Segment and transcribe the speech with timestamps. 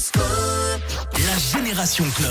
[0.00, 0.39] school.
[1.30, 2.30] La Génération Club.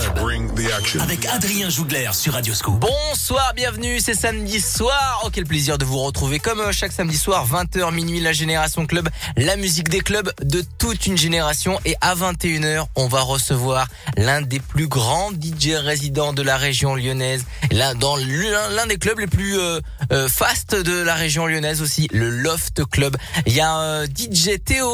[1.00, 2.82] Avec Adrien Jougler sur Radioscope.
[2.82, 5.22] Bonsoir, bienvenue, c'est samedi soir.
[5.24, 8.86] Oh, quel plaisir de vous retrouver comme euh, chaque samedi soir, 20h minuit, la Génération
[8.86, 9.08] Club,
[9.38, 11.80] la musique des clubs de toute une génération.
[11.86, 16.96] Et à 21h, on va recevoir l'un des plus grands DJ résidents de la région
[16.96, 17.46] lyonnaise.
[17.72, 19.80] L'un dans l'un des clubs les plus euh,
[20.12, 23.16] euh, fast de la région lyonnaise aussi, le Loft Club.
[23.46, 24.94] Il y a un DJ Théo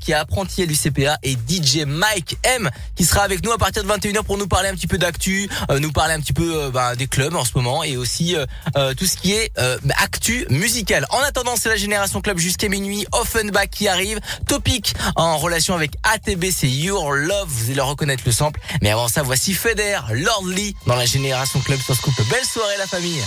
[0.00, 3.84] qui est apprenti à l'UCPA et DJ Mike M qui sera avec nous à partir
[3.84, 6.56] de 21h pour nous parler un petit peu d'actu, euh, nous parler un petit peu
[6.56, 9.52] euh, bah, des clubs en ce moment et aussi euh, tout ce qui est
[9.98, 11.06] actu musical.
[11.10, 15.92] En attendant, c'est la Génération Club jusqu'à minuit, Offenbach qui arrive, Topic en relation avec
[16.02, 18.60] ATB, c'est Your Love, vous allez le reconnaître le sample.
[18.82, 22.14] Mais avant ça, voici Feder, Lordly dans la Génération Club sur Scoop.
[22.30, 23.22] Belle soirée la famille.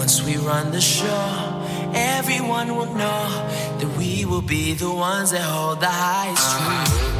[0.00, 3.28] Once we run the show, everyone will know
[3.78, 7.10] that we will be the ones that hold the highest truth.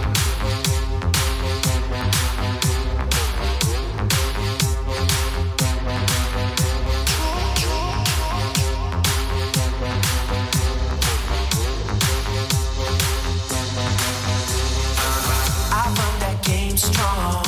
[15.70, 15.84] I
[16.20, 17.44] that game strong.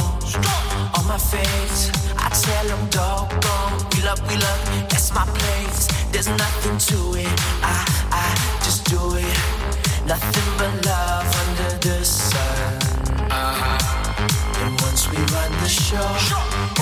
[0.95, 1.17] On my
[2.43, 3.31] I tell them, dog,
[3.95, 5.87] we love, we love that's my place.
[6.11, 7.41] There's nothing to it.
[7.63, 9.39] I, I just do it.
[10.09, 12.79] Nothing but love under the sun.
[13.31, 14.65] Uh-huh.
[14.65, 16.03] And once we run the show,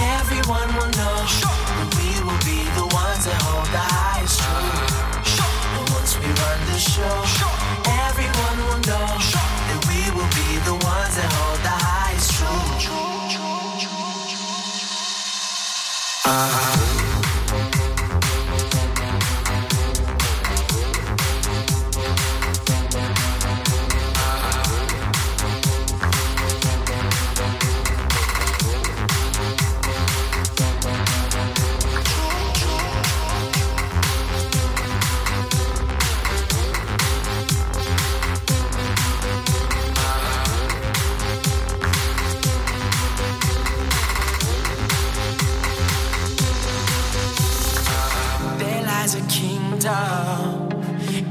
[0.01, 1.70] everyone will know that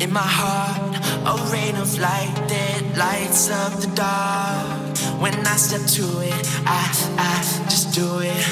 [0.10, 4.98] in my heart, a rain of light that lights up the dark.
[5.22, 6.82] When I step to it, I,
[7.18, 7.36] I
[7.70, 8.46] just do it.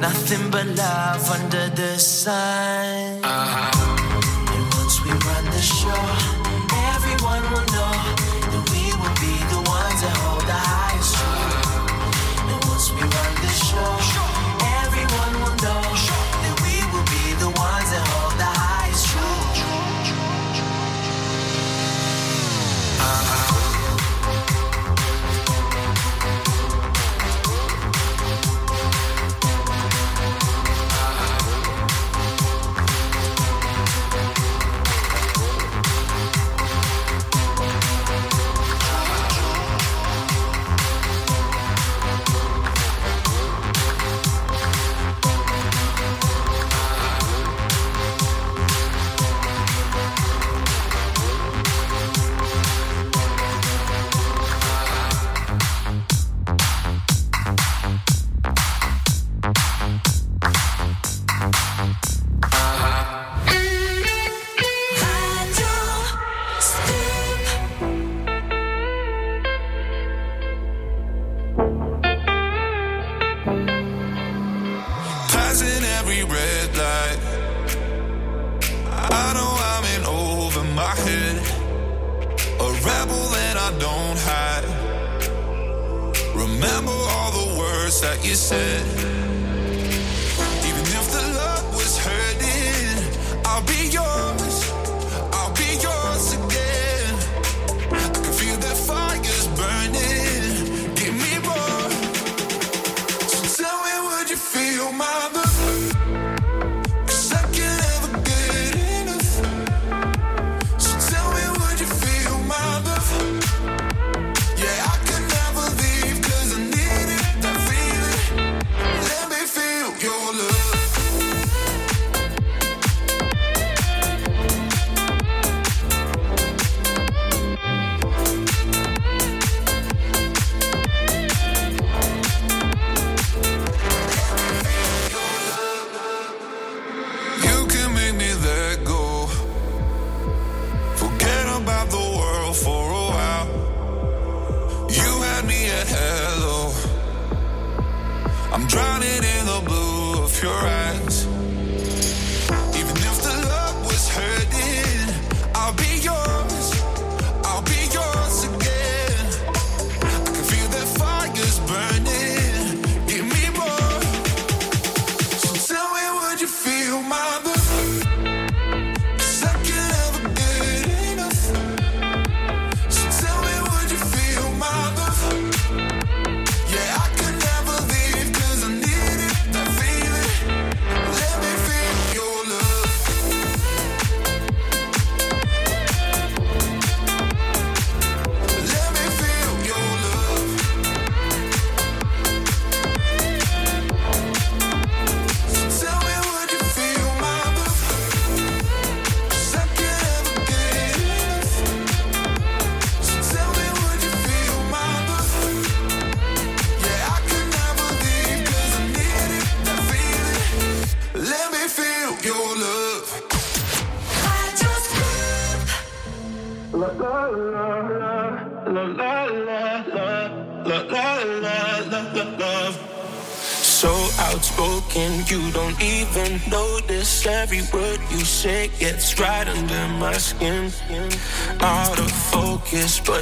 [0.00, 3.20] Nothing but love under the sun.
[3.22, 4.54] Uh-huh.
[4.54, 6.45] And once we run the show,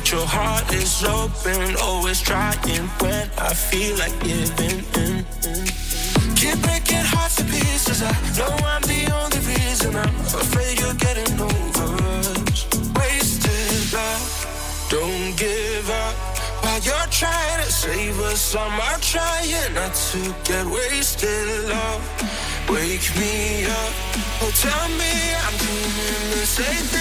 [0.04, 1.76] but your heart is open.
[1.80, 5.24] Always trying when I feel like giving in.
[6.36, 8.02] Keep breaking hearts to pieces.
[8.02, 9.96] I know I'm the only reason.
[9.96, 12.66] I'm afraid you're getting over us.
[12.96, 16.14] Wasted love, don't give up.
[16.62, 22.02] While you're trying to save us, I'm trying not to get wasted love.
[22.68, 25.12] Wake me up Oh, tell me
[25.44, 26.93] I'm dreaming this ain't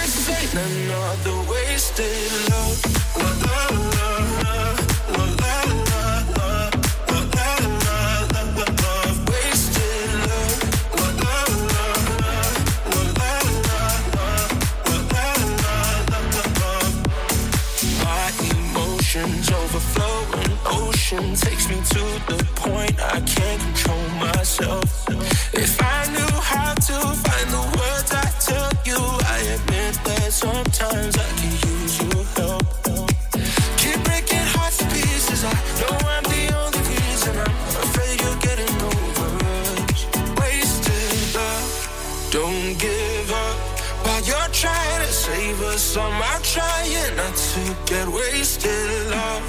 [45.97, 49.43] us, I'm trying not to get wasted love.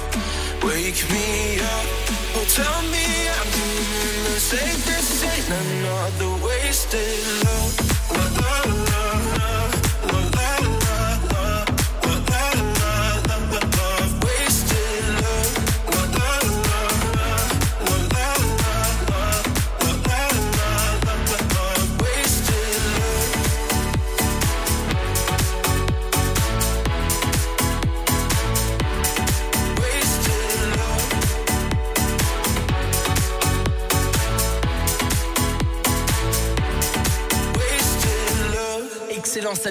[0.63, 1.85] Wake me up,
[2.35, 2.94] oh tell me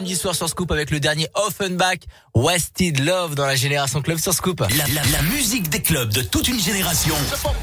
[0.05, 2.01] samedi soir sur Scoop avec le dernier Offenbach,
[2.35, 4.61] Wasted Love dans la Génération Club sur Scoop.
[4.61, 7.15] La, musique des clubs de toute une génération.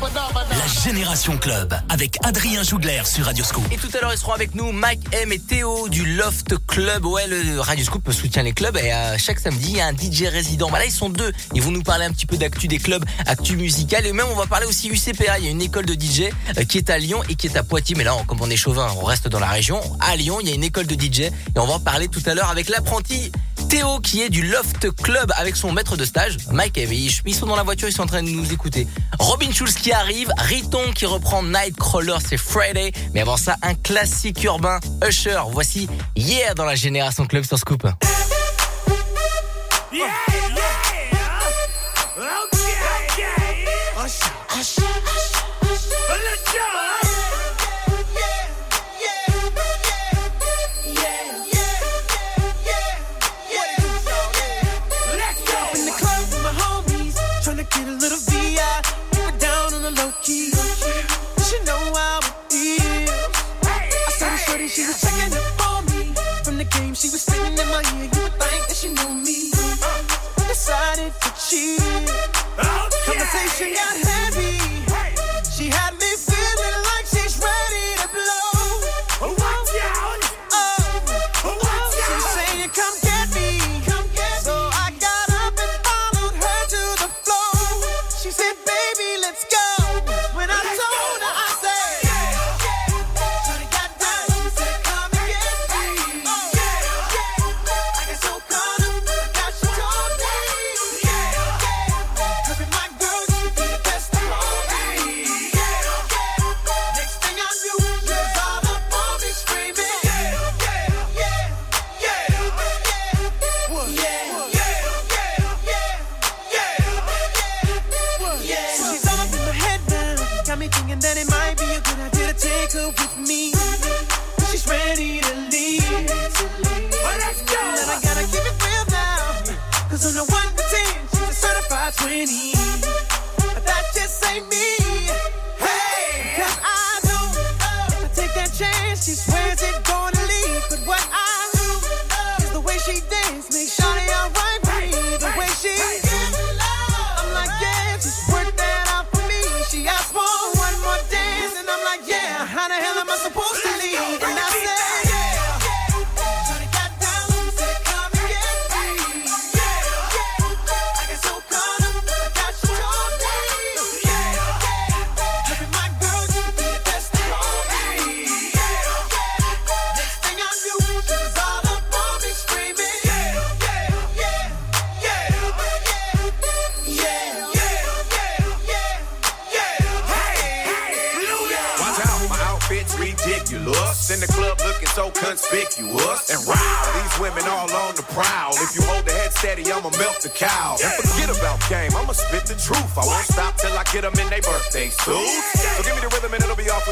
[0.01, 3.63] La Génération Club avec Adrien Jougler sur Radio Scoop.
[3.71, 7.05] Et tout à l'heure, ils seront avec nous Mike M et Théo du Loft Club.
[7.05, 9.93] Ouais, le Radio Scoop soutient les clubs et euh, chaque samedi, il y a un
[9.93, 10.71] DJ résident.
[10.71, 11.31] Bah là, ils sont deux.
[11.53, 14.35] Ils vont nous parler un petit peu d'actu des clubs, actu musical et même on
[14.35, 15.37] va parler aussi UCPA.
[15.37, 17.55] Il y a une école de DJ euh, qui est à Lyon et qui est
[17.55, 17.95] à Poitiers.
[17.95, 19.79] Mais là, comme on est chauvin, on reste dans la région.
[19.99, 22.23] À Lyon, il y a une école de DJ et on va en parler tout
[22.25, 23.31] à l'heure avec l'apprenti
[23.69, 27.55] Théo qui est du Loft Club avec son maître de stage, Mike Ils sont dans
[27.55, 28.87] la voiture, ils sont en train de nous écouter.
[29.19, 32.91] Robin Schulz qui arrive, Riton qui reprend Nightcrawler, c'est Friday.
[33.13, 35.41] Mais avant ça, un classique urbain, Usher.
[35.51, 37.87] Voici Hier dans la Génération Club sur Scoop.
[71.51, 71.75] She.
[73.05, 74.10] Conversation got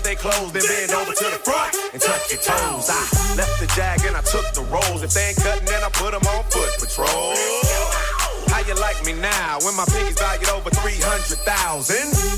[0.09, 2.89] they clothes, then bend over to the front and touch your toes.
[2.89, 2.97] I
[3.37, 5.05] left the jag and I took the rolls.
[5.05, 7.37] If they ain't cutting, then I put them on foot patrol.
[8.49, 11.45] How you like me now when my pinkies valued over 300,000?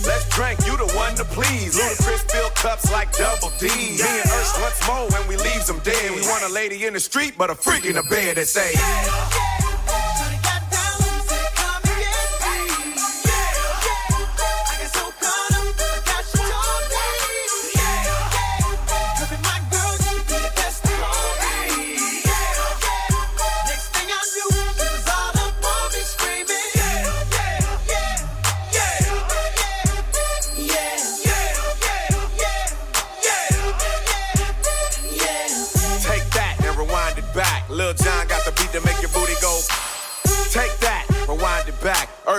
[0.03, 1.79] Let's drink, you the one to please.
[1.79, 3.71] Ludacris fill cups like double D.
[3.71, 6.11] Me and Ursh once more when we leave them dead.
[6.11, 8.75] We want a lady in the street, but a freak in the bed that say,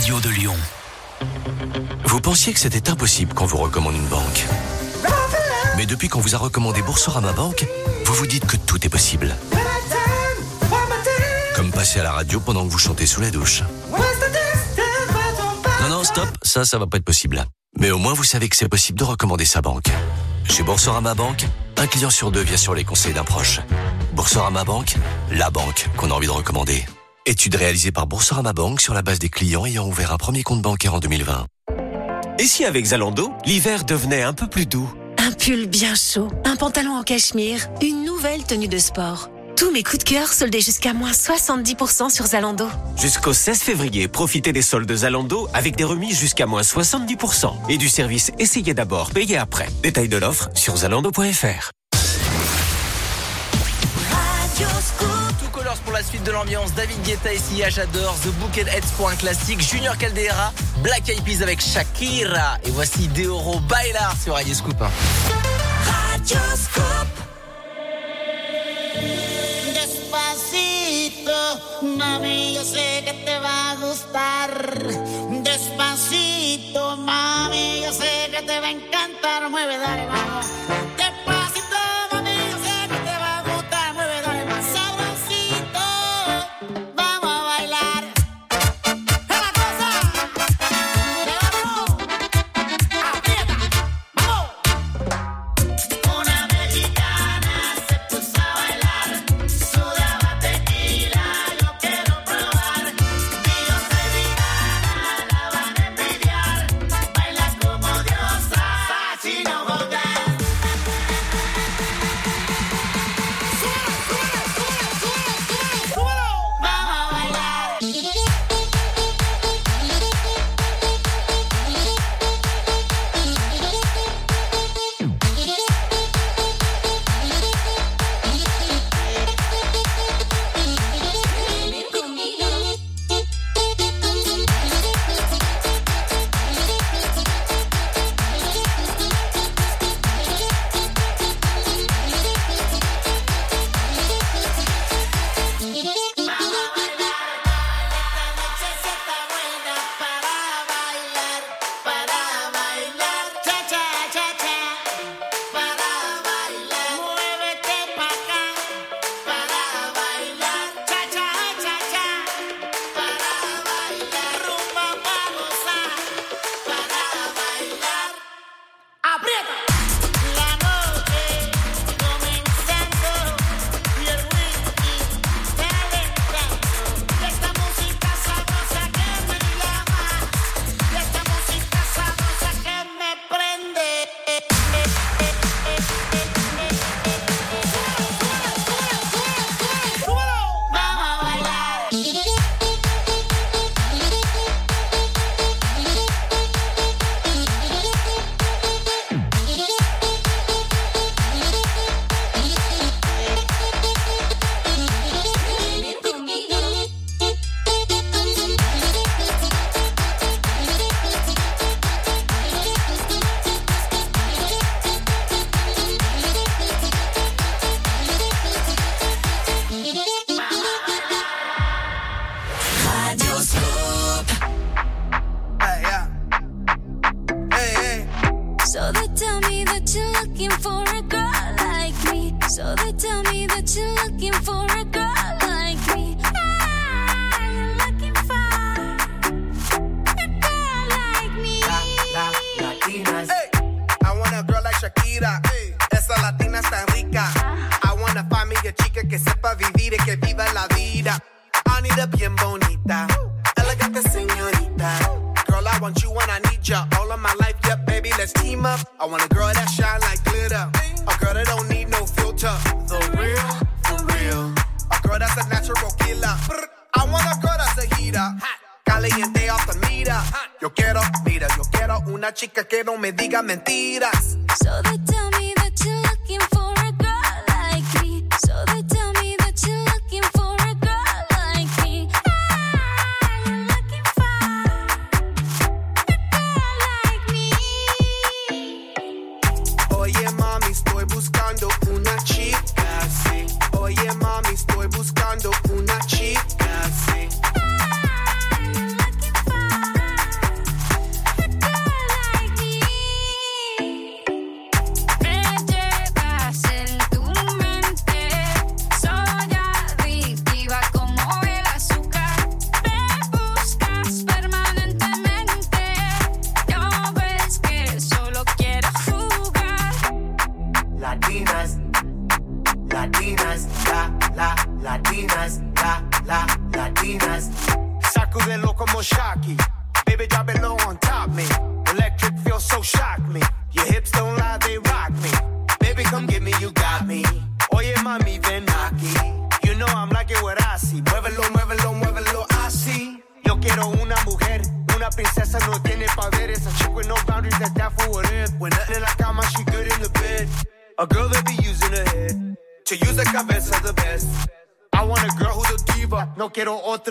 [0.00, 0.56] De Lyon.
[2.04, 4.46] Vous pensiez que c'était impossible qu'on vous recommande une banque.
[5.76, 7.66] Mais depuis qu'on vous a recommandé Boursorama Banque,
[8.06, 9.36] vous vous dites que tout est possible.
[11.54, 13.62] Comme passer à la radio pendant que vous chantez sous la douche.
[15.82, 17.44] Non, non, stop, ça, ça va pas être possible.
[17.78, 19.90] Mais au moins, vous savez que c'est possible de recommander sa banque.
[20.48, 23.60] Chez Boursorama Banque, un client sur deux vient sur les conseils d'un proche.
[24.14, 24.94] Boursorama Banque,
[25.30, 26.86] la banque qu'on a envie de recommander.
[27.30, 30.62] Étude réalisée par Boursorama Banque sur la base des clients ayant ouvert un premier compte
[30.62, 31.46] bancaire en 2020.
[32.40, 34.92] Et si avec Zalando, l'hiver devenait un peu plus doux?
[35.16, 39.30] Un pull bien chaud, un pantalon en cachemire, une nouvelle tenue de sport.
[39.56, 42.66] Tous mes coups de cœur soldés jusqu'à moins 70% sur Zalando.
[42.96, 47.88] Jusqu'au 16 février, profitez des soldes Zalando avec des remises jusqu'à moins 70% et du
[47.88, 49.68] service Essayez d'abord, payez après.
[49.84, 51.70] Détail de l'offre sur zalando.fr.
[55.40, 56.74] Tout Colors pour la suite de l'ambiance.
[56.74, 58.14] David Guetta et Sia, j'adore.
[58.22, 59.60] The Bucketheads pour un classique.
[59.60, 62.58] Junior Caldera, Black Eyed Peas avec Shakira.
[62.64, 64.76] Et voici Deoro Bailar sur Radio Scoop.
[69.72, 71.32] Despacito,
[71.96, 74.50] mami, yo sé que te va a gustar.
[75.42, 79.48] Despacito, mami, yo sé que te va a encantar.
[79.48, 80.46] Mueve, dale, vamos.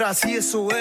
[0.09, 0.78] así eso es.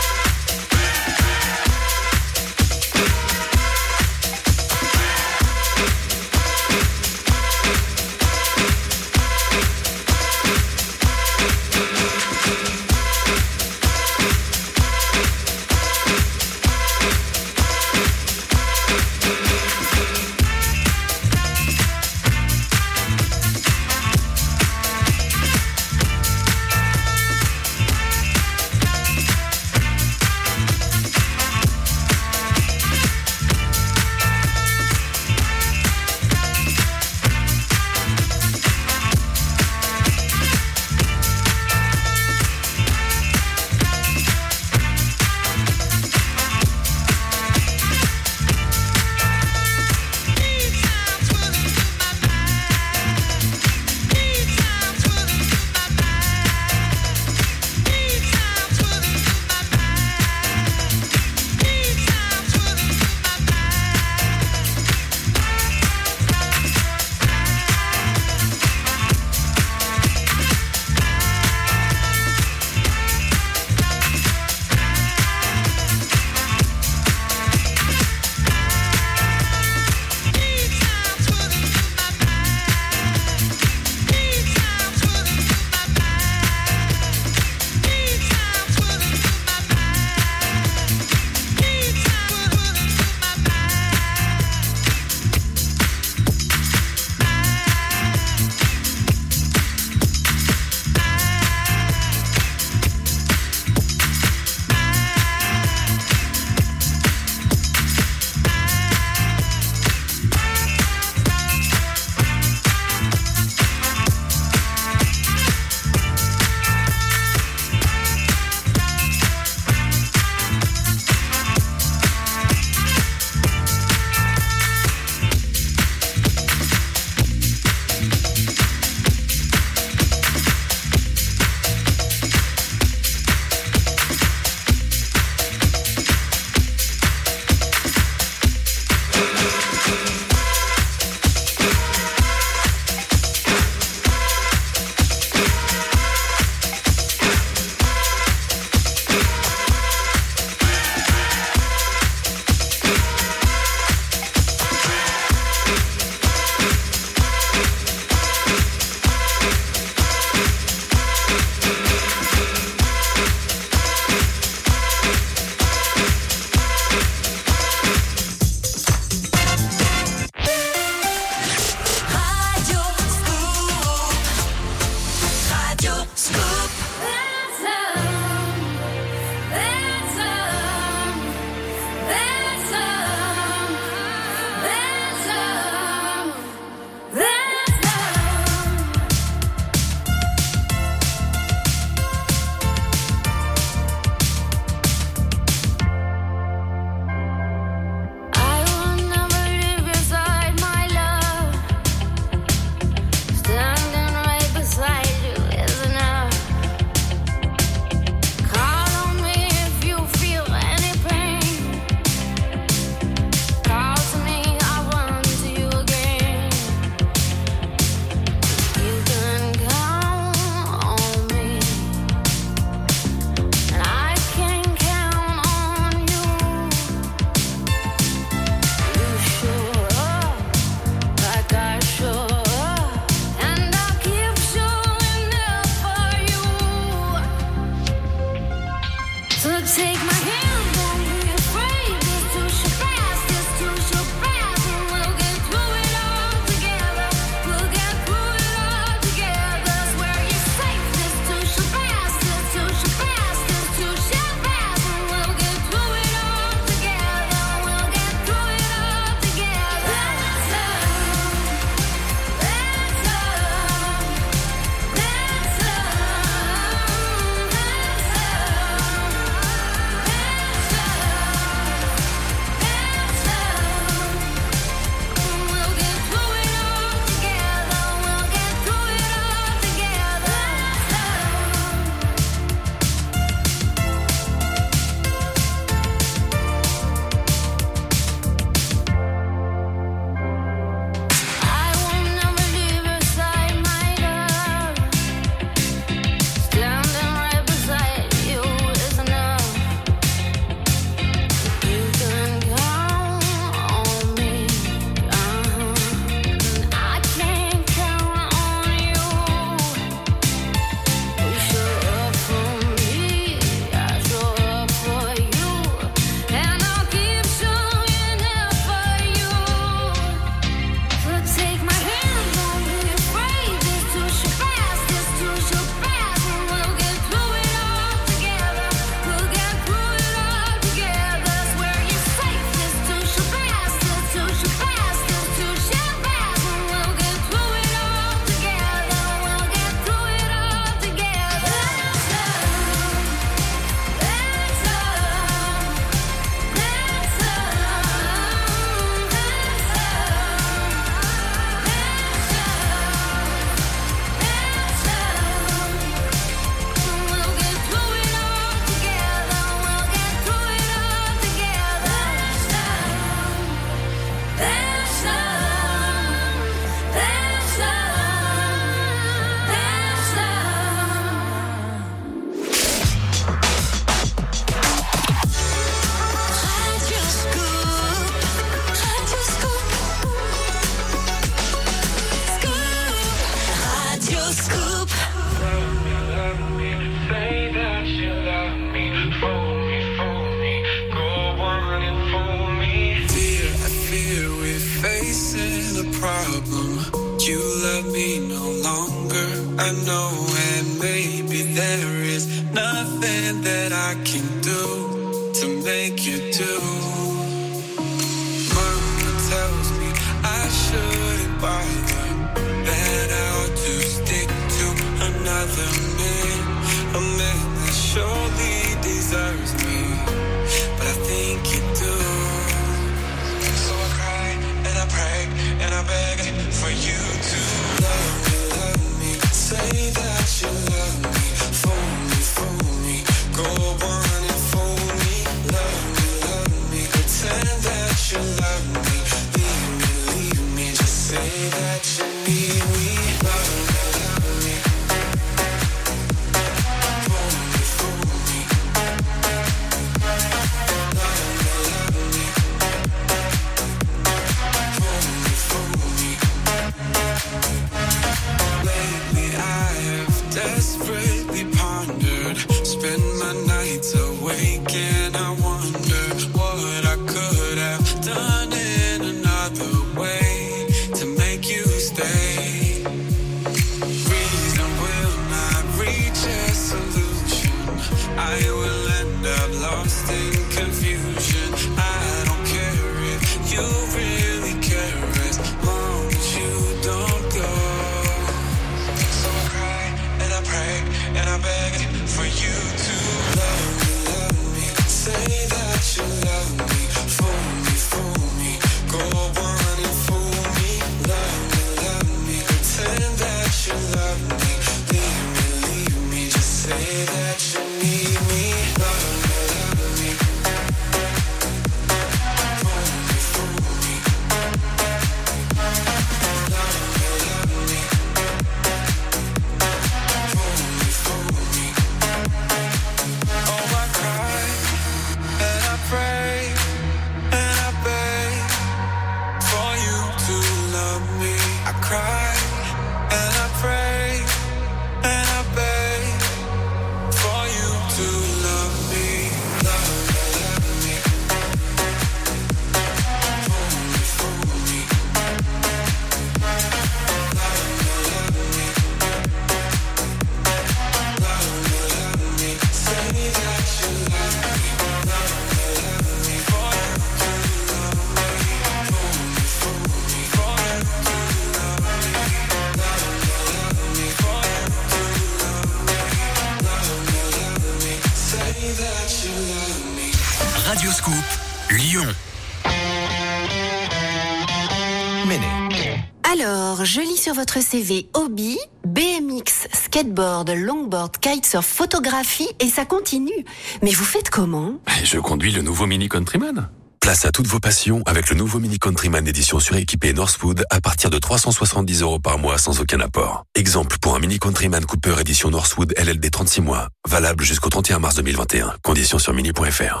[577.38, 583.44] votre CV hobby, BMX, skateboard, longboard, kitesurf, photographie et ça continue.
[583.80, 584.72] Mais vous faites comment?
[584.84, 586.68] Ben, je conduis le nouveau Mini Countryman.
[587.00, 591.10] Place à toutes vos passions avec le nouveau Mini Countryman édition suréquipée Northwood à partir
[591.10, 593.44] de 370 euros par mois sans aucun apport.
[593.54, 598.16] Exemple pour un Mini Countryman Cooper édition Northwood LLD 36 mois, valable jusqu'au 31 mars
[598.16, 598.74] 2021.
[598.82, 600.00] Conditions sur mini.fr.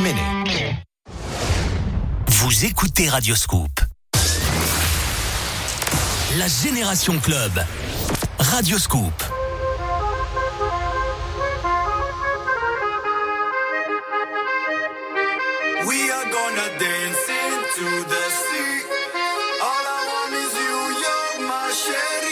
[0.00, 0.20] Mini.
[2.26, 3.83] Vous écoutez Radioscope
[6.36, 7.52] la Génération Club.
[8.38, 9.12] Radio Scoop.
[15.86, 18.82] We are gonna dance into the sea.
[19.62, 22.23] All I want is you, you're my shade.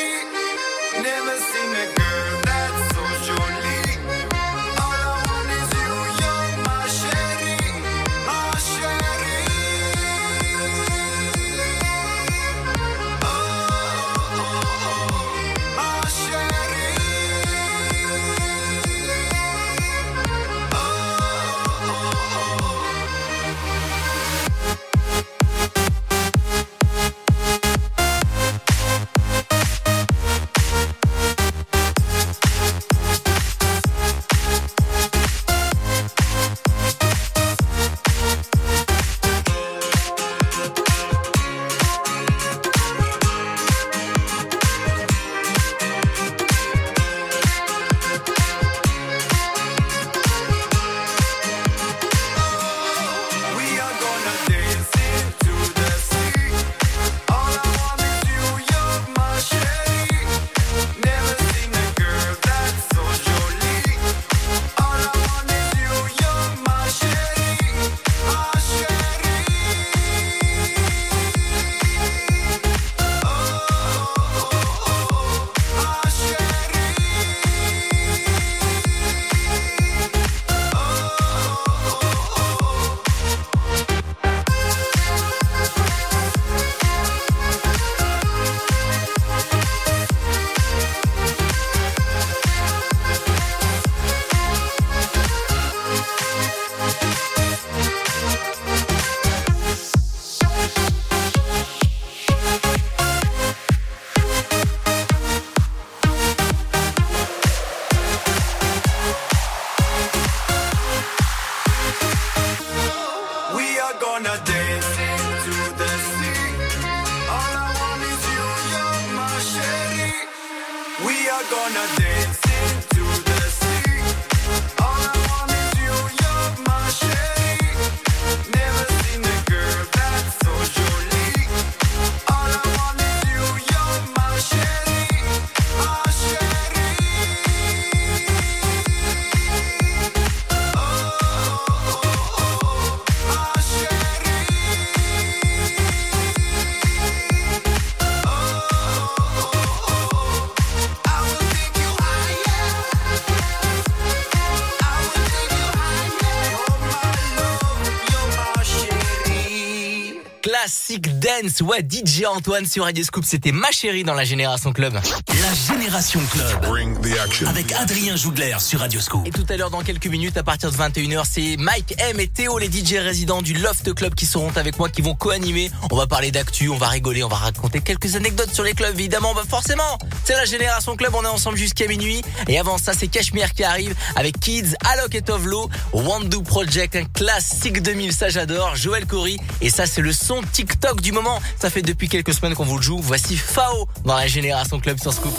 [161.62, 164.92] Ouais, DJ Antoine sur Radio Scoop, c'était ma chérie dans la Génération Club.
[164.92, 167.48] La Génération Club.
[167.48, 169.26] Avec Adrien Jougler sur Radio Scoop.
[169.26, 172.28] Et tout à l'heure, dans quelques minutes, à partir de 21h, c'est Mike M et
[172.28, 175.70] Théo, les DJ résidents du Loft Club qui seront avec moi, qui vont co-animer.
[175.90, 178.94] On va parler d'actu, on va rigoler, on va raconter quelques anecdotes sur les clubs,
[178.94, 179.98] évidemment, bah, forcément.
[180.24, 182.22] C'est la Génération Club, on est ensemble jusqu'à minuit.
[182.48, 187.04] Et avant ça, c'est Cachemire qui arrive avec Kids, Alok et Tovlo, Wandu Project, un
[187.04, 189.38] classique 2000, ça j'adore, Joël Cory.
[189.60, 191.40] Et ça, c'est le son TikTok du moment.
[191.58, 193.00] Ça fait depuis quelques semaines qu'on vous le joue.
[193.02, 195.34] Voici Fao dans la Génération Club sur Scoop.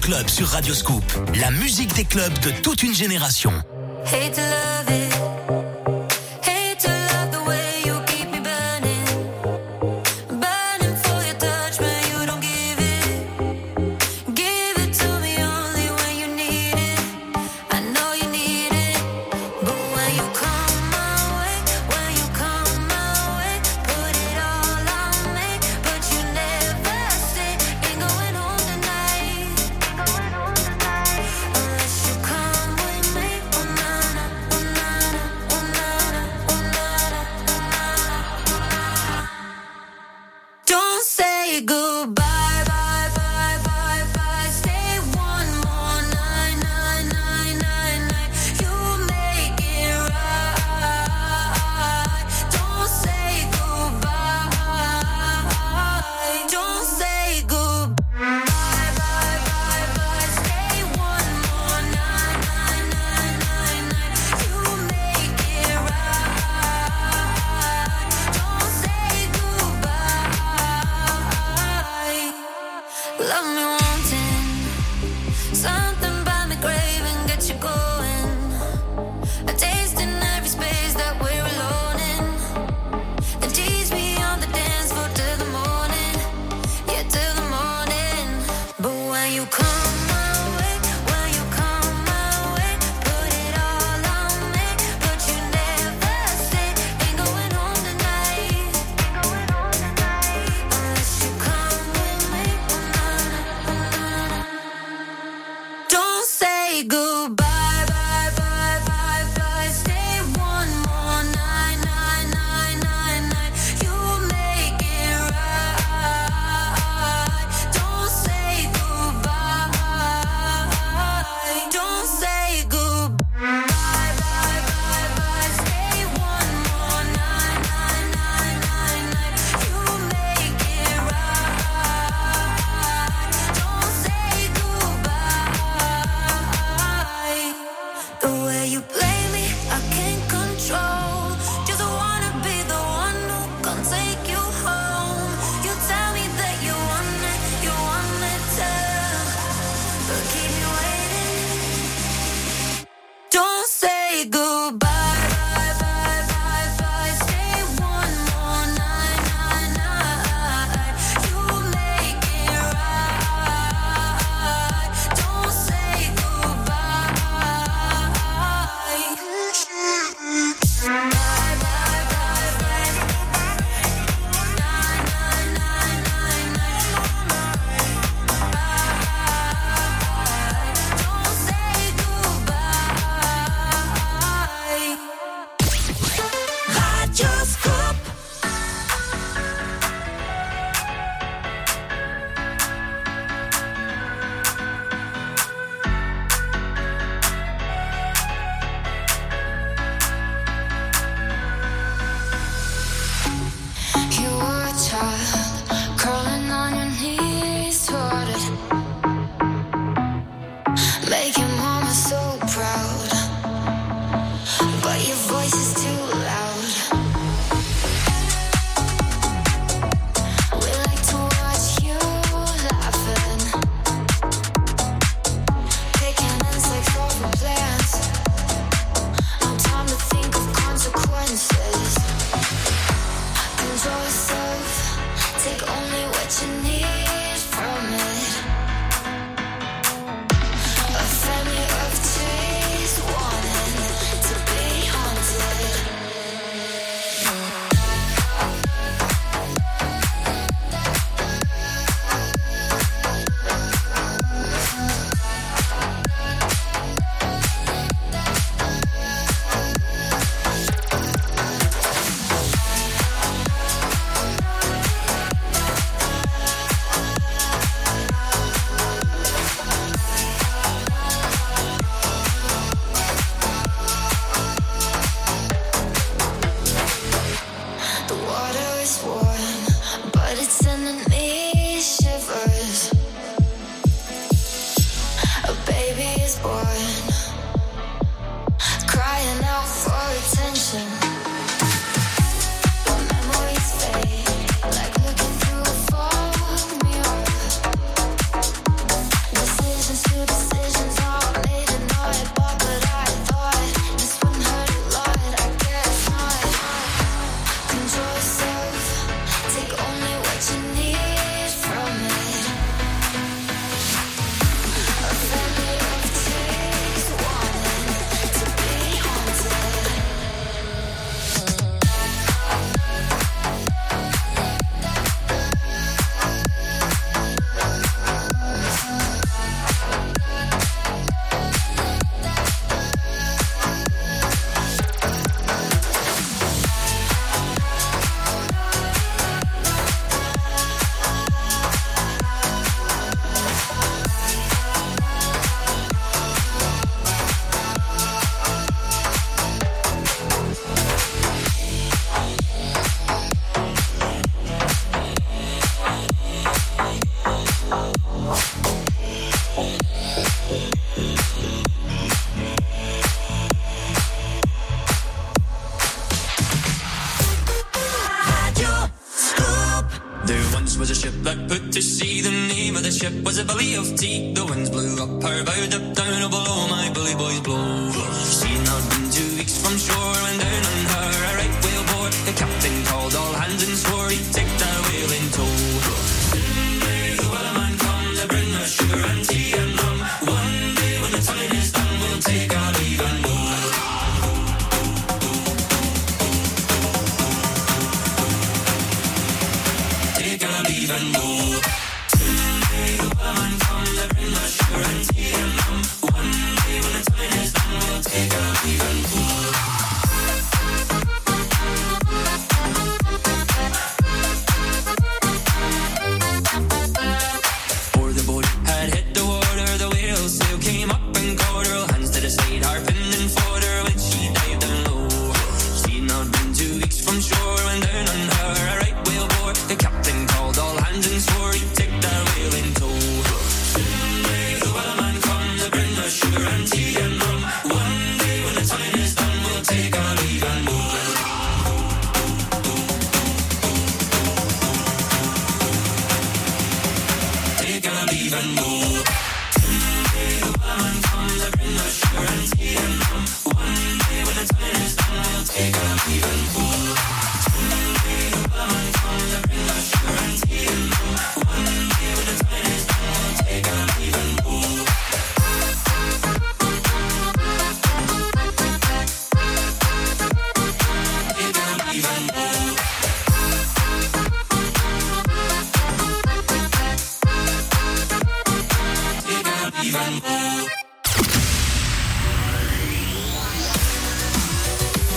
[0.00, 3.52] Club sur Radioscoop, la musique des clubs de toute une génération.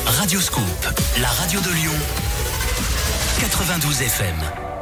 [0.06, 0.64] Radio Scoop,
[1.20, 1.92] la radio de Lyon.
[3.42, 4.73] 92 FM.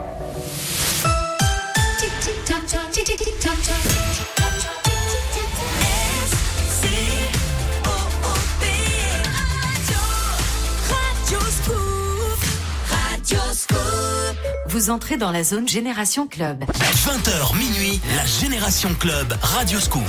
[14.71, 16.63] Vous entrez dans la zone Génération Club.
[16.63, 20.01] 20h minuit, la Génération Club, Radio Scoop.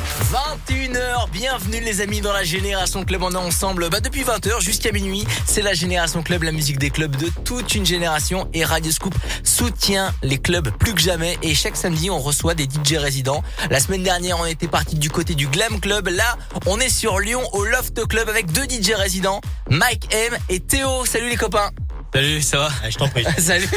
[0.69, 3.25] 21h, bienvenue les amis dans la Génération Club.
[3.25, 5.27] On est ensemble bah, depuis 20h jusqu'à minuit.
[5.47, 8.49] C'est la Génération Club, la musique des clubs de toute une génération.
[8.55, 11.39] Et Radio Scoop soutient les clubs plus que jamais.
[11.43, 13.43] Et chaque samedi, on reçoit des DJ résidents.
[13.69, 16.07] La semaine dernière, on était parti du côté du Glam Club.
[16.07, 19.41] Là, on est sur Lyon au Loft Club avec deux DJ résidents,
[19.71, 21.05] Mike M et Théo.
[21.05, 21.71] Salut les copains.
[22.15, 23.25] Salut, ça va Je t'en prie.
[23.39, 23.69] Salut.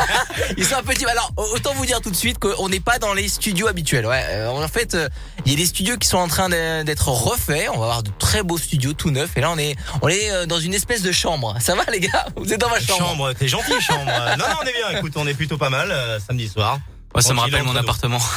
[0.58, 1.06] Ils sont un petit.
[1.06, 4.06] Alors autant vous dire tout de suite qu'on n'est pas dans les studios habituels.
[4.06, 4.22] Ouais.
[4.28, 5.08] Euh, en fait, euh,
[5.46, 6.50] il y a des studios qui sont en train
[6.84, 7.68] d'être refaits.
[7.72, 9.30] On va avoir de très beaux studios tout neufs.
[9.36, 11.56] Et là, on est on est euh, dans une espèce de chambre.
[11.60, 12.26] Ça va les gars?
[12.36, 12.98] Vous êtes dans ma chambre.
[12.98, 14.04] Chambre, t'es gentil, chambre.
[14.38, 14.98] non, non, on est bien.
[14.98, 15.90] Écoute, on est plutôt pas mal
[16.26, 16.78] samedi soir.
[17.14, 18.20] Ouais, ça me rappelle mon appartement.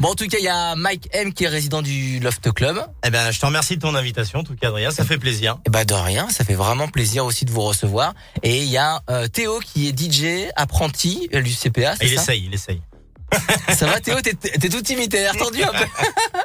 [0.00, 2.80] Bon, en tout cas, il y a Mike M qui est résident du Loft Club.
[3.04, 4.90] Eh ben, je te remercie de ton invitation, en tout cas, Adrien.
[4.90, 5.58] Ça fait plaisir.
[5.66, 8.14] Et bah de rien, ça fait vraiment plaisir aussi de vous recevoir.
[8.42, 11.96] Et il y a euh, Théo qui est DJ apprenti à l'UCPA.
[11.96, 12.82] c'est Il ça essaye, il essaye.
[13.74, 14.20] Ça va Théo?
[14.20, 15.84] T'es t'es tout timide, t'as l'air tendu un peu.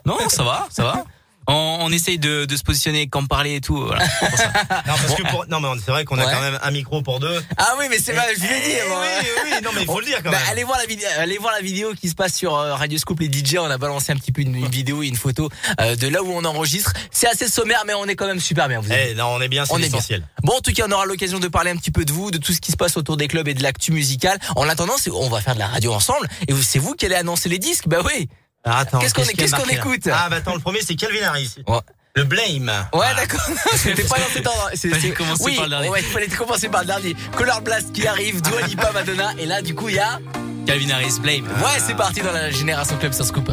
[0.06, 1.06] non, ça va, ça va.
[1.48, 3.76] On, on essaye de, de se positionner, comme parler et tout.
[3.78, 4.04] Voilà.
[4.20, 4.46] c'est pour ça.
[4.88, 5.46] Non, parce que pour...
[5.50, 7.44] non, mais c'est vrai qu'on a quand même un micro pour deux.
[7.58, 8.78] Ah oui, mais c'est pas, je l'ai dit.
[8.86, 9.02] Eh moi.
[9.22, 10.48] oui, oui, non, mais il faut le dire quand Bah, même.
[10.52, 13.20] allez voir la vidéo, allez voir la vidéo qui se passe sur euh, Radio Scoop
[13.20, 13.58] les DJ.
[13.60, 15.50] On a balancé un petit peu une, une vidéo et une photo
[15.82, 16.94] euh, de là où on enregistre.
[17.12, 18.80] C'est assez sommaire, mais on est quand même super bien.
[18.80, 20.26] Vous Eh, non, on est bien, c'est On est l'essentiel.
[20.44, 22.38] Bon, en tout cas, on aura l'occasion de parler un petit peu de vous, de
[22.38, 24.40] tout ce qui se passe autour des clubs et de l'actu musicale.
[24.56, 26.28] En attendant, c'est- on va faire de la radio ensemble.
[26.48, 27.88] Et vous- c'est vous qui allez annoncer les disques.
[27.88, 28.30] Bah oui.
[28.66, 31.24] Ah, attends, Qu'est-ce qu'on qu'on marqué, là écoute Ah, bah attends, le premier, c'est Calvin
[31.28, 31.56] Harris.
[31.68, 31.80] Ouais.
[32.16, 32.72] Le Blame.
[32.94, 33.42] Ouais, d'accord.
[33.76, 34.70] C'était pas dans cet ordre.
[34.76, 35.90] C'est- Fallait c'est- commencer oui, par le dernier.
[35.90, 37.16] Ouais, il fallait commencer par le dernier.
[37.36, 39.34] Color Blast qui arrive, Dua Lipa, Madonna.
[39.40, 40.20] Et là, du coup, il y a.
[40.68, 41.44] Calvin Harris, Blame.
[41.46, 43.48] Ouais, c'est parti dans la génération club sur Scoop.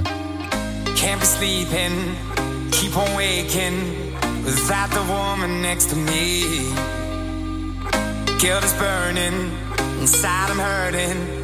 [0.95, 2.15] Can't be sleeping,
[2.71, 3.95] keep on waking
[4.45, 6.45] without the woman next to me?
[8.39, 9.51] Guilt is burning,
[10.03, 11.40] inside I'm hurting.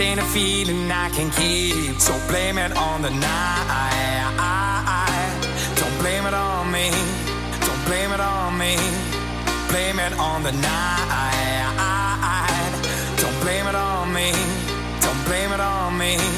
[0.00, 4.38] Ain't a feeling I can keep, so blame it on the night.
[5.74, 6.90] Don't blame it on me,
[7.66, 8.76] don't blame it on me.
[9.68, 11.68] Blame it on the night.
[13.20, 14.30] Don't blame it on me,
[15.00, 16.37] don't blame it on me.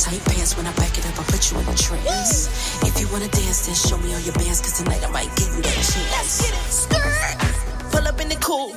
[0.00, 2.48] Tight pants when I back it up, I put you in a trance.
[2.82, 5.48] If you wanna dance, then show me all your bands, cause tonight I might give
[5.54, 6.08] you that chance.
[6.10, 7.92] Let's get it, skirt.
[7.92, 8.72] Pull up in the coupe.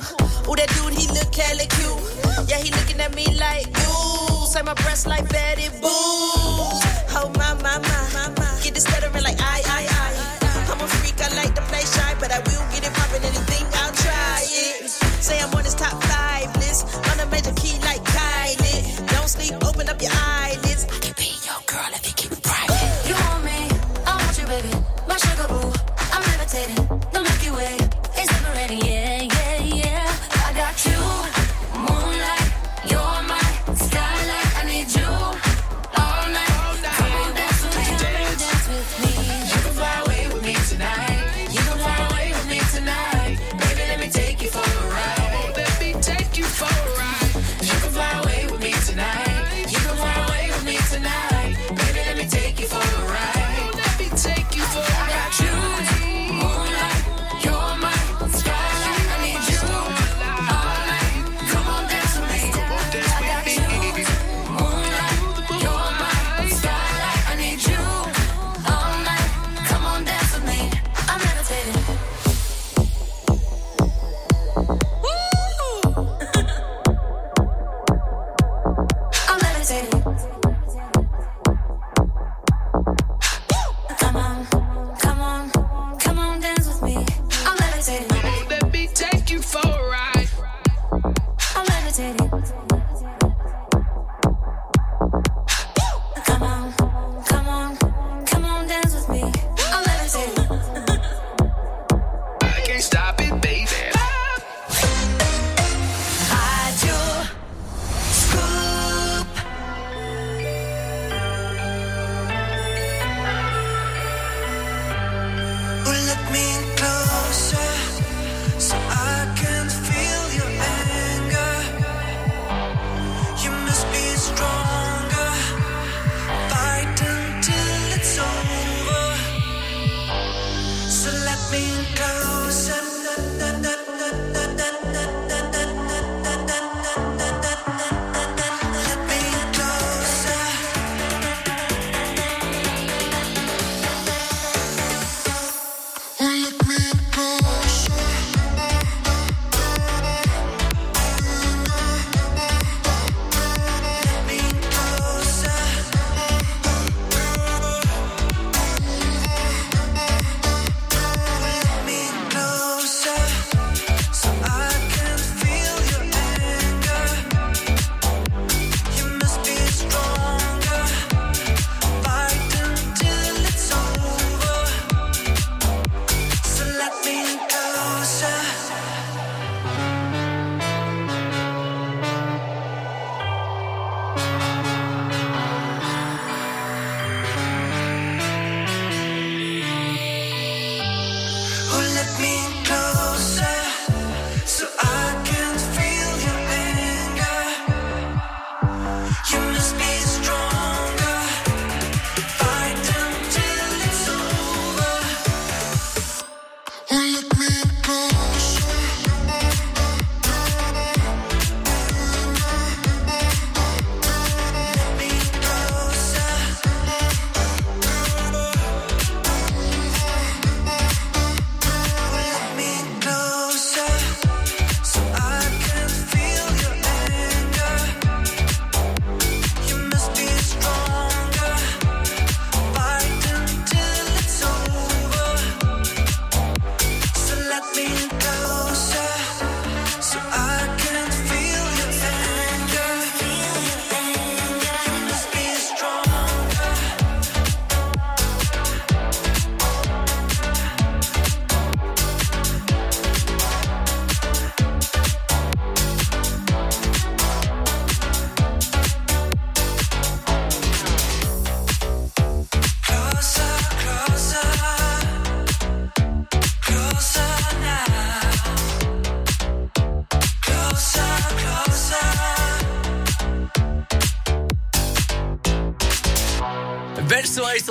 [0.46, 2.46] Ooh, that dude, he look hella cute.
[2.46, 5.88] Yeah, he looking at me like, ooh, say my breasts like Betty Boo.
[5.88, 8.60] Oh, my, my, my, my, my.
[8.62, 10.23] Get the stuttering like, I, I, I.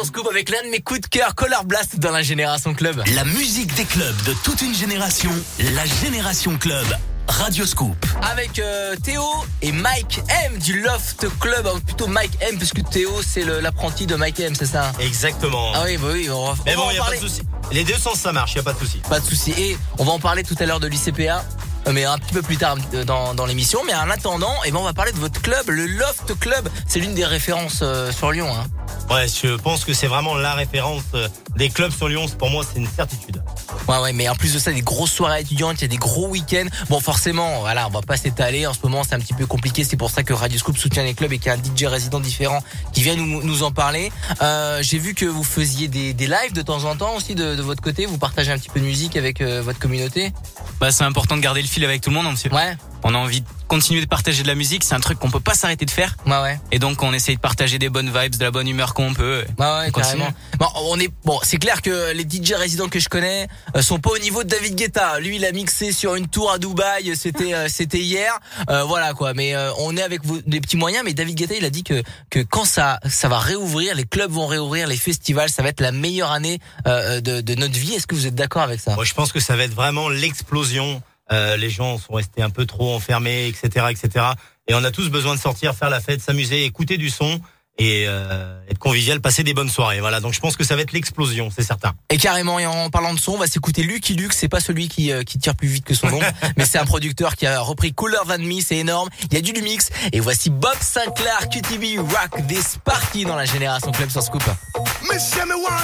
[0.04, 3.02] Scoop avec l'un de mes coups de cœur, Color Blast dans la Génération Club.
[3.16, 6.86] La musique des clubs de toute une génération, la Génération Club,
[7.28, 7.96] Radio Scoop.
[8.22, 9.24] Avec euh, Théo
[9.62, 14.16] et Mike M du Loft Club, Oh, plutôt Mike M puisque Théo c'est l'apprenti de
[14.16, 14.92] Mike M, c'est ça?
[15.00, 15.72] Exactement.
[15.74, 17.42] Ah oui, bah oui, on va, Mais on bon, il a pas de souci.
[17.72, 18.98] Les deux sens, ça marche, y a pas de souci.
[19.10, 19.52] Pas de souci.
[19.58, 21.44] Et on va en parler tout à l'heure de l'ICPA.
[21.88, 23.82] euh, Mais un petit peu plus tard euh, dans, dans l'émission.
[23.86, 26.70] Mais en attendant, eh ben on va parler de votre club, le Loft Club.
[26.88, 28.50] C'est l'une des références euh, sur Lyon.
[28.54, 28.66] Hein.
[29.14, 32.26] Ouais, je pense que c'est vraiment la référence euh, des clubs sur Lyon.
[32.40, 33.44] Pour moi, c'est une certitude.
[33.88, 35.98] Ouais, ouais, mais en plus de ça, des grosses soirées étudiantes, il y a des
[35.98, 36.66] gros week-ends.
[36.90, 38.66] Bon, forcément, voilà, on va pas s'étaler.
[38.66, 39.84] En ce moment, c'est un petit peu compliqué.
[39.84, 41.86] C'est pour ça que Radio Scoop soutient les clubs et qu'il y a un DJ
[41.86, 44.12] résident différent qui vient nous, nous en parler.
[44.42, 47.56] Euh, J'ai vu que vous faisiez des, des lives de temps en temps aussi de,
[47.56, 48.08] de votre côté.
[48.08, 50.34] Vous partagez un petit peu de musique avec euh, votre communauté.
[50.80, 52.52] Bah, c'est important de garder le fil avec tout le monde, hein, monsieur.
[52.52, 52.76] Ouais.
[53.04, 54.84] On a envie de continuer de partager de la musique.
[54.84, 56.16] C'est un truc qu'on peut pas s'arrêter de faire.
[56.28, 56.60] Ouais, ouais.
[56.72, 59.44] Et donc, on essaye de partager des bonnes vibes, de la bonne humeur qu'on peut.
[59.58, 60.20] Ouais, ouais, On continue.
[60.20, 60.34] carrément.
[60.60, 61.40] Bon, on est bon.
[61.42, 64.50] C'est clair que les DJ résidents que je connais euh, sont pas au niveau de
[64.50, 65.20] David Guetta.
[65.20, 67.16] Lui, il a mixé sur une tour à Dubaï.
[67.16, 68.40] C'était euh, c'était hier.
[68.70, 69.34] Euh, voilà quoi.
[69.34, 71.04] Mais euh, on est avec vos, des petits moyens.
[71.04, 74.32] Mais David Guetta, il a dit que que quand ça ça va réouvrir, les clubs
[74.32, 77.96] vont réouvrir, les festivals, ça va être la meilleure année euh, de, de notre vie.
[77.96, 78.94] Est-ce que vous êtes d'accord avec ça?
[78.94, 81.02] Moi, je pense que ça va être vraiment l'explosion.
[81.32, 84.26] Euh, les gens sont restés un peu trop enfermés, etc., etc.
[84.68, 87.40] Et on a tous besoin de sortir, faire la fête, s'amuser, écouter du son
[87.80, 90.00] et euh, être convivial, passer des bonnes soirées.
[90.00, 90.20] Voilà.
[90.20, 91.94] Donc, je pense que ça va être l'explosion, c'est certain.
[92.12, 94.34] Et carrément, et en parlant de son, on va s'écouter Lucky Luke.
[94.34, 96.20] C'est pas celui qui, euh, qui tire plus vite que son nom,
[96.58, 98.62] mais c'est un producteur qui a repris Cooler Than Me.
[98.62, 99.10] C'est énorme.
[99.24, 99.90] Il y a du Lumix.
[100.12, 104.44] Et voici Bob Sinclair, QTV Rock This Party dans la Génération Club sur Scoop.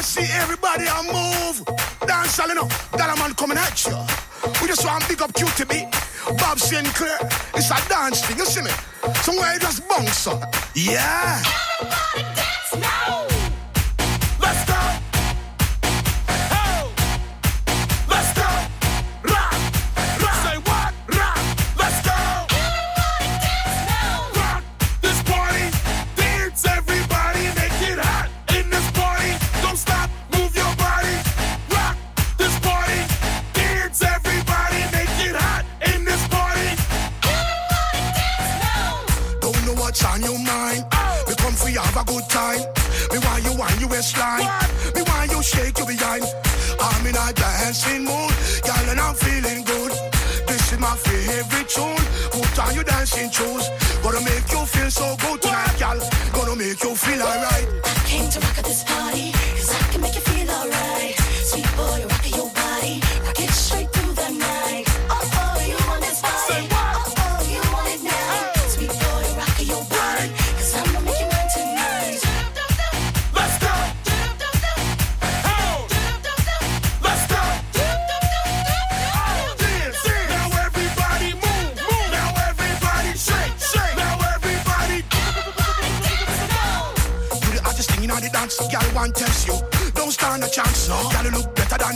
[0.01, 1.63] See everybody move.
[2.07, 2.67] Dance all you know,
[2.97, 4.28] that a man coming at you.
[4.61, 5.91] We just want to big up QTB,
[6.37, 7.17] Bob Sinclair.
[7.55, 8.71] It's a dance thing, you see me?
[9.21, 10.55] Somewhere you just bounce up.
[10.75, 11.41] Yeah.
[11.81, 12.48] Let's
[43.99, 44.95] you wind your waistline.
[44.95, 46.23] Me want you shake your behind.
[46.79, 49.91] I'm in a dancing mood, girl, and I'm feeling good.
[50.47, 52.05] This is my favorite tune.
[52.31, 53.69] Put on your dancing shoes.
[54.01, 55.99] Gonna make you feel so good tonight, girl.
[56.33, 57.67] Gonna make you feel alright.
[57.83, 61.18] I Came to rock at this party, cause I can make you feel alright.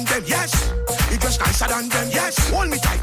[0.06, 0.74] Than them, yes.
[1.12, 2.50] You dress nicer than them, yes.
[2.52, 3.03] Hold me tight,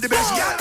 [0.00, 0.36] the best.
[0.36, 0.57] Yeah,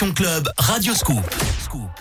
[0.00, 1.20] Génération Club Radio Scoop.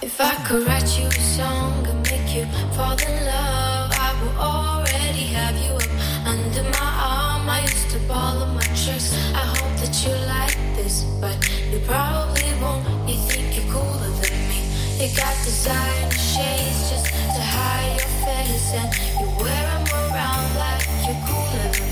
[0.02, 4.38] If I could write you a song and make you fall in love, I will
[4.40, 7.50] already have you up under my arm.
[7.50, 9.14] I used to ball my tricks.
[9.36, 11.36] I hope that you like this, but
[11.72, 12.88] you probably won't.
[13.10, 14.62] You think you're cooler than me.
[15.00, 18.90] You got designer shades just to hide your face, and
[19.20, 21.89] you wear 'em around like you're cooler than me.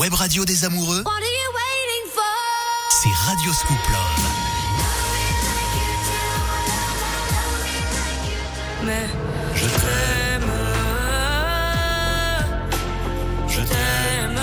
[0.00, 2.22] Web radio des amoureux, What are you waiting for?
[3.02, 4.26] c'est Radio Scoop Love.
[8.86, 9.06] Mais
[9.54, 10.50] je t'aime.
[13.46, 14.40] Je t'aime.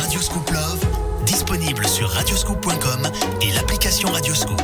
[0.00, 0.86] Radio Scoop Love,
[1.26, 3.10] disponible sur radioscoop.com
[3.42, 4.62] et l'application Radio Scoop.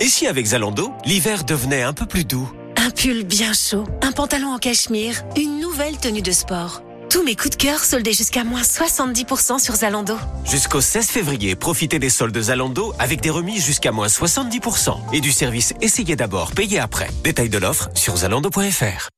[0.00, 2.50] Et si avec Zalando, l'hiver devenait un peu plus doux?
[2.84, 6.82] Un pull bien chaud, un pantalon en cachemire, une nouvelle tenue de sport.
[7.10, 10.16] Tous mes coups de cœur soldés jusqu'à moins 70% sur Zalando.
[10.44, 15.30] Jusqu'au 16 février, profitez des soldes Zalando avec des remises jusqu'à moins 70% et du
[15.30, 17.08] service Essayez d'abord, payez après.
[17.22, 19.10] Détail de l'offre sur zalando.fr.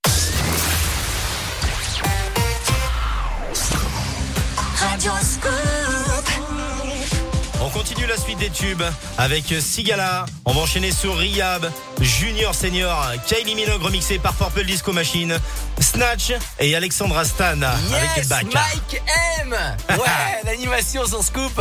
[7.86, 8.82] continue la suite des tubes
[9.18, 10.24] avec Sigala.
[10.46, 11.70] On va enchaîner sur Riyab,
[12.00, 15.38] Junior Senior, Kylie Minogue remixé par Purple Disco Machine,
[15.80, 18.46] Snatch et Alexandra Stan avec Back.
[18.54, 19.02] Mike
[19.42, 19.54] M
[19.90, 21.60] Ouais, l'animation sur Scoop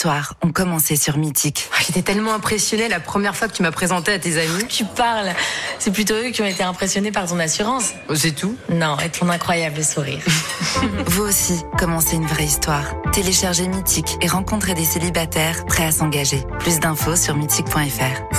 [0.00, 1.68] 8 millions d'histoires ont commencé sur Mythique.
[1.72, 4.66] Ah, J'étais tellement impressionnée la première fois que tu m'as présenté à tes amis.
[4.68, 5.30] Tu parles.
[5.78, 7.92] C'est plutôt eux qui ont été impressionnés par ton assurance.
[8.14, 10.22] C'est tout Non, et ton incroyable sourire.
[11.06, 12.84] Vous aussi, commencez une vraie histoire.
[13.12, 16.42] Téléchargez Mythique et rencontrez des célibataires prêts à s'engager.
[16.60, 18.36] Plus d'infos sur mythique.fr.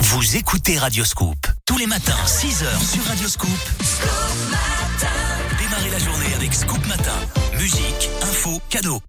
[0.00, 1.36] Vous écoutez Radioscoop.
[1.66, 3.50] Tous les matins, 6h sur Radioscoop.
[5.58, 7.12] Démarrez la journée avec Scoop Matin.
[7.58, 9.02] Musique, info, cadeaux.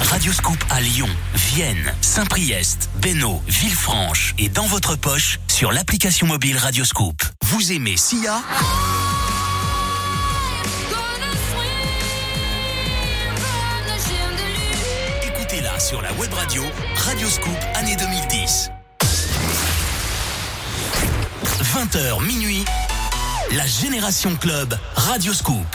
[0.00, 7.22] Radioscoop à Lyon, Vienne, Saint-Priest, Bénaud, Villefranche et dans votre poche sur l'application mobile Radioscoop.
[7.44, 8.42] Vous aimez Sia?
[15.26, 16.62] Écoutez-la sur la web radio
[16.94, 18.70] Radioscoop année 2010.
[21.62, 22.64] 20h minuit,
[23.52, 25.66] la Génération Club Radioscoop.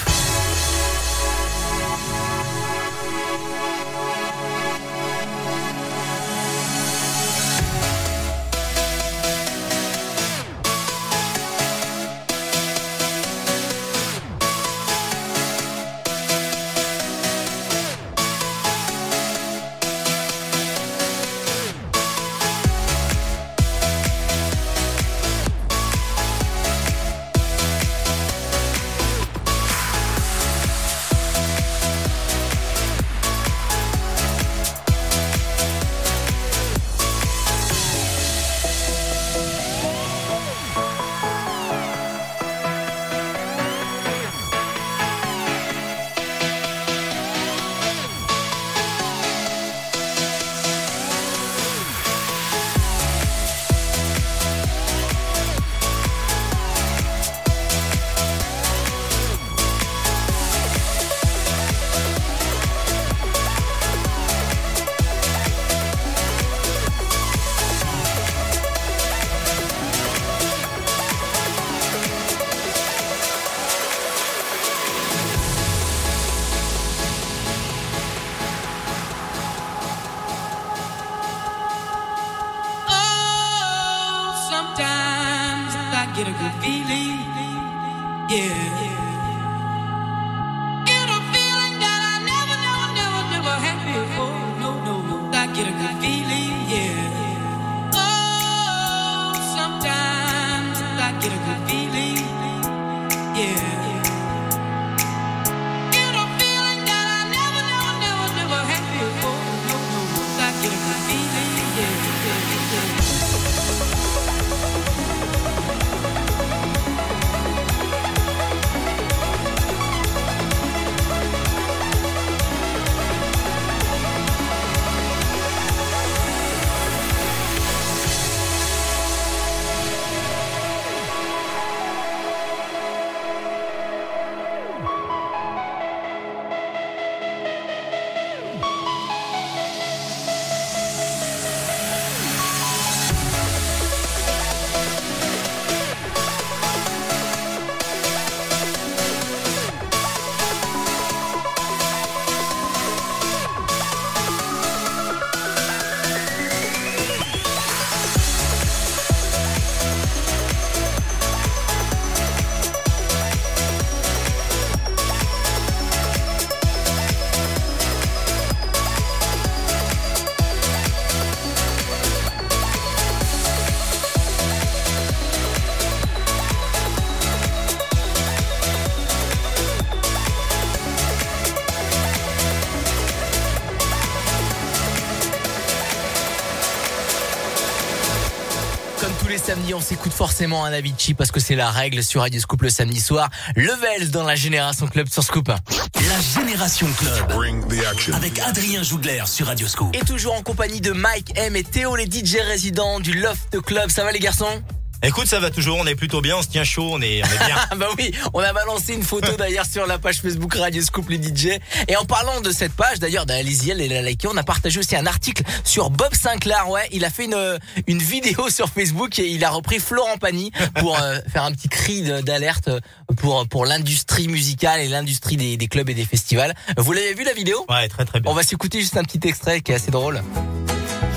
[189.88, 193.30] S'écoute forcément un Avicii parce que c'est la règle sur Radio Scoop le samedi soir.
[193.56, 195.48] Levels dans la Génération Club sur Scoop.
[195.48, 198.14] La Génération Club.
[198.14, 199.96] Avec Adrien Jougler sur Radio Scoop.
[199.96, 203.90] Et toujours en compagnie de Mike M et Théo, les DJ résidents du Loft Club.
[203.90, 204.62] Ça va les garçons?
[205.04, 207.28] Écoute, ça va toujours, on est plutôt bien, on se tient chaud, on est, on
[207.28, 207.56] est bien.
[207.78, 211.22] bah oui, on a balancé une photo d'ailleurs sur la page Facebook Radio Scoop les
[211.22, 211.60] DJ.
[211.88, 214.96] Et en parlant de cette page, d'ailleurs, allez-y, elle la liker, on a partagé aussi
[214.96, 216.70] un article sur Bob Sinclair.
[216.70, 220.52] Ouais, il a fait une, une vidéo sur Facebook et il a repris Florent Pagny
[220.80, 222.70] pour euh, faire un petit cri d'alerte
[223.18, 226.56] pour, pour l'industrie musicale et l'industrie des, des clubs et des festivals.
[226.76, 227.66] Vous l'avez vu la vidéo?
[227.70, 228.32] Ouais, très très bien.
[228.32, 230.24] On va s'écouter juste un petit extrait qui est assez drôle.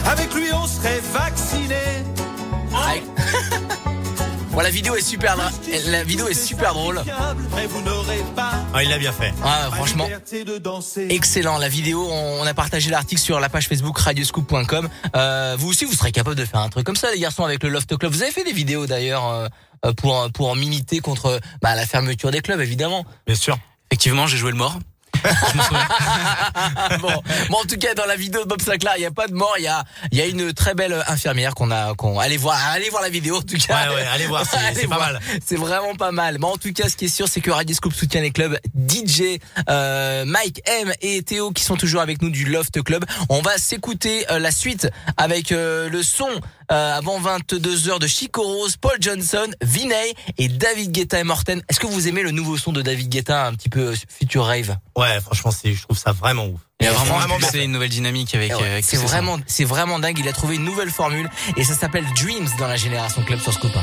[0.06, 1.76] Avec lui, on serait vacciné.
[4.60, 5.50] Bon, la vidéo est super, dra-
[5.86, 7.02] la vidéo est super drôle.
[8.74, 9.32] Ah, il l'a bien fait.
[9.42, 10.06] Ah, franchement.
[11.08, 14.90] Excellent, la vidéo, on on a partagé l'article sur la page Facebook radioscoop.com.
[15.16, 17.62] Euh, vous aussi, vous serez capable de faire un truc comme ça, les garçons, avec
[17.62, 18.12] le Loft Club.
[18.12, 19.48] Vous avez fait des vidéos d'ailleurs euh,
[19.86, 23.06] euh, pour pour militer contre bah, la fermeture des clubs, évidemment.
[23.26, 23.56] Bien sûr.
[23.90, 24.78] Effectivement, j'ai joué le mort.
[27.00, 27.12] bon,
[27.50, 29.34] bon, en tout cas, dans la vidéo de Bob Sinclair, il y a pas de
[29.34, 29.54] mort.
[29.58, 32.58] Il y a, il y a une très belle infirmière qu'on a, qu'on allez voir,
[32.72, 33.88] allez voir la vidéo en tout cas.
[33.90, 35.20] Ouais, ouais, allez voir, c'est- pas mal.
[35.44, 36.38] C'est vraiment pas mal.
[36.38, 38.58] Bon, en tout cas, ce qui est sûr, c'est que Radio Scoop soutient les clubs
[38.74, 39.38] DJ,
[39.68, 43.04] euh, Mike M et Théo qui sont toujours avec nous du Loft Club.
[43.28, 46.28] On va s'écouter euh, la suite avec euh, le son
[46.72, 51.62] euh, avant 22h de Chico Rose, Paul Johnson, Vinay et David Guetta et Morten.
[51.68, 54.44] Est-ce que vous aimez le nouveau son de David Guetta, un petit peu euh, future
[54.44, 54.76] rave?
[54.96, 56.60] Ouais, franchement, c'est, je trouve ça vraiment ouf.
[56.80, 58.52] Il y a vraiment, c'est une nouvelle dynamique avec.
[58.52, 60.18] Eh ouais, euh, avec c'est vraiment, c'est vraiment dingue.
[60.18, 63.52] Il a trouvé une nouvelle formule et ça s'appelle Dreams dans la génération club sur
[63.52, 63.74] Scoop.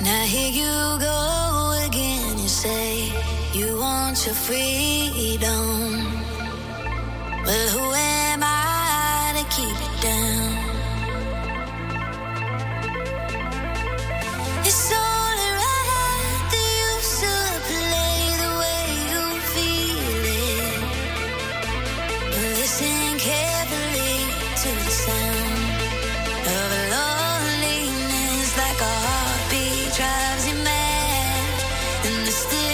[0.00, 2.38] Now here you go again.
[2.38, 3.12] You say
[3.54, 6.04] you want your freedom.
[7.46, 10.43] Well, who am I to keep it down?
[29.96, 31.62] Drives you mad.
[32.06, 32.73] In the stillness